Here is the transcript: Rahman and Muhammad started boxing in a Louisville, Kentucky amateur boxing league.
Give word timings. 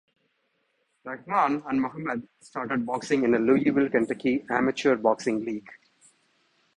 Rahman 1.05 1.61
and 1.67 1.79
Muhammad 1.79 2.27
started 2.39 2.87
boxing 2.87 3.23
in 3.23 3.35
a 3.35 3.37
Louisville, 3.37 3.87
Kentucky 3.91 4.43
amateur 4.49 4.95
boxing 4.95 5.45
league. 5.45 5.69